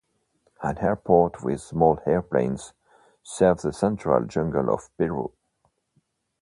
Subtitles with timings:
[0.63, 2.73] An airport with small airplanes
[3.21, 5.31] serves the Central Jungle of Peru.